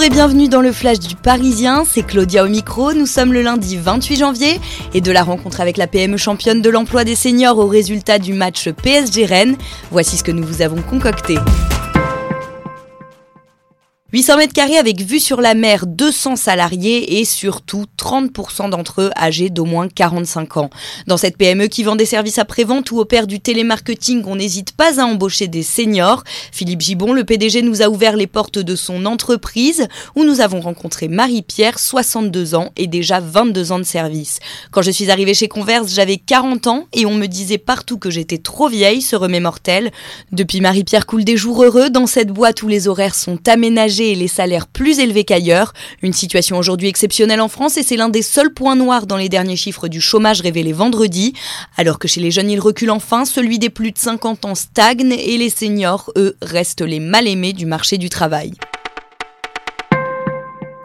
[0.00, 3.42] Bonjour et bienvenue dans le Flash du Parisien, c'est Claudia au micro, nous sommes le
[3.42, 4.58] lundi 28 janvier
[4.94, 8.32] et de la rencontre avec la PME championne de l'emploi des seniors au résultat du
[8.32, 9.58] match PSG Rennes,
[9.90, 11.36] voici ce que nous vous avons concocté.
[14.12, 19.10] 800 mètres carrés avec vue sur la mer, 200 salariés et surtout 30% d'entre eux
[19.16, 20.70] âgés d'au moins 45 ans.
[21.06, 25.00] Dans cette PME qui vend des services après-vente ou opère du télémarketing, on n'hésite pas
[25.00, 26.24] à embaucher des seniors.
[26.50, 30.60] Philippe Gibon, le PDG, nous a ouvert les portes de son entreprise où nous avons
[30.60, 34.40] rencontré Marie-Pierre, 62 ans et déjà 22 ans de service.
[34.72, 38.10] Quand je suis arrivée chez Converse, j'avais 40 ans et on me disait partout que
[38.10, 39.92] j'étais trop vieille, se remet mortel.
[40.32, 44.14] Depuis Marie-Pierre coule des jours heureux, dans cette boîte où les horaires sont aménagés et
[44.14, 45.72] les salaires plus élevés qu'ailleurs.
[46.02, 49.28] Une situation aujourd'hui exceptionnelle en France et c'est l'un des seuls points noirs dans les
[49.28, 51.34] derniers chiffres du chômage révélés vendredi.
[51.76, 55.12] Alors que chez les jeunes il recule enfin, celui des plus de 50 ans stagne
[55.12, 58.52] et les seniors, eux, restent les mal-aimés du marché du travail.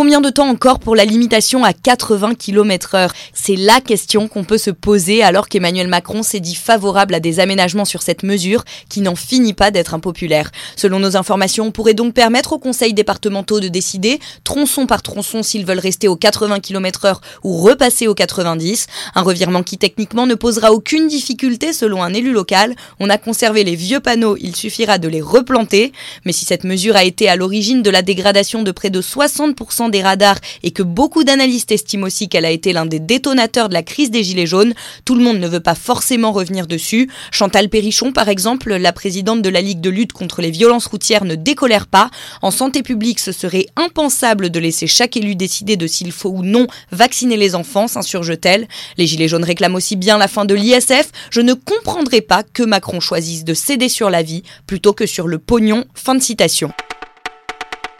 [0.00, 4.44] Combien de temps encore pour la limitation à 80 km heure C'est la question qu'on
[4.44, 8.64] peut se poser alors qu'Emmanuel Macron s'est dit favorable à des aménagements sur cette mesure
[8.88, 10.52] qui n'en finit pas d'être impopulaire.
[10.74, 15.42] Selon nos informations, on pourrait donc permettre aux conseils départementaux de décider, tronçon par tronçon,
[15.42, 18.86] s'ils veulent rester aux 80 km heure ou repasser aux 90.
[19.14, 22.74] Un revirement qui techniquement ne posera aucune difficulté selon un élu local.
[23.00, 25.92] On a conservé les vieux panneaux, il suffira de les replanter.
[26.24, 29.89] Mais si cette mesure a été à l'origine de la dégradation de près de 60%
[29.90, 33.74] des radars et que beaucoup d'analystes estiment aussi qu'elle a été l'un des détonateurs de
[33.74, 34.74] la crise des Gilets jaunes,
[35.04, 37.10] tout le monde ne veut pas forcément revenir dessus.
[37.30, 41.24] Chantal Perrichon, par exemple, la présidente de la Ligue de lutte contre les violences routières,
[41.24, 42.10] ne décolère pas.
[42.42, 46.42] En santé publique, ce serait impensable de laisser chaque élu décider de s'il faut ou
[46.42, 48.68] non vacciner les enfants, s'insurge-t-elle.
[48.96, 51.10] Les Gilets jaunes réclament aussi bien la fin de l'ISF.
[51.30, 55.26] Je ne comprendrai pas que Macron choisisse de céder sur la vie plutôt que sur
[55.28, 55.84] le pognon.
[55.94, 56.72] Fin de citation.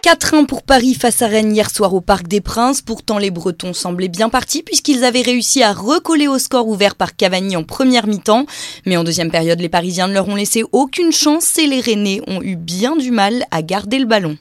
[0.02, 2.80] 4-1 pour Paris face à Rennes hier soir au Parc des Princes.
[2.80, 7.16] Pourtant, les Bretons semblaient bien partis puisqu'ils avaient réussi à recoller au score ouvert par
[7.16, 8.46] Cavani en première mi-temps.
[8.86, 12.22] Mais en deuxième période, les Parisiens ne leur ont laissé aucune chance et les Rennais
[12.28, 14.38] ont eu bien du mal à garder le ballon.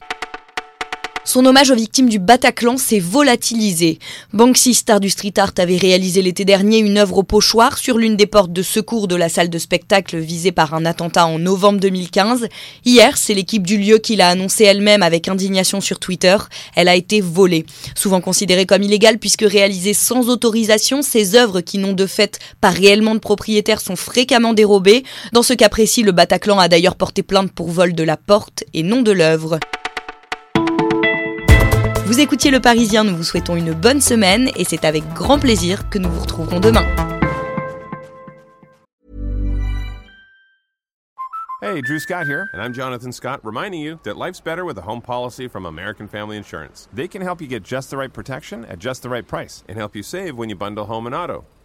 [1.30, 4.00] Son hommage aux victimes du Bataclan s'est volatilisé.
[4.34, 8.16] Banksy, star du street art, avait réalisé l'été dernier une œuvre au pochoir sur l'une
[8.16, 11.80] des portes de secours de la salle de spectacle visée par un attentat en novembre
[11.82, 12.48] 2015.
[12.84, 16.36] Hier, c'est l'équipe du lieu qui l'a annoncé elle-même avec indignation sur Twitter.
[16.76, 17.68] Elle a été volée.
[17.94, 22.72] Souvent considérée comme illégale puisque réalisée sans autorisation, ces œuvres qui n'ont de fait pas
[22.72, 25.04] réellement de propriétaire sont fréquemment dérobées.
[25.32, 28.64] Dans ce cas précis, le Bataclan a d'ailleurs porté plainte pour vol de la porte
[28.74, 29.60] et non de l'œuvre.
[32.10, 35.92] Vous écoutiez Le Parisien, nous vous souhaitons une bonne semaine et c'est avec grand plaisir
[35.92, 36.84] que nous vous retrouverons demain.
[41.62, 44.82] Hey, Drew Scott here, and I'm Jonathan Scott, reminding you that life's better with a
[44.82, 46.88] home policy from American Family Insurance.
[46.92, 49.78] They can help you get just the right protection at just the right price and
[49.78, 51.46] help you save when you bundle home and auto.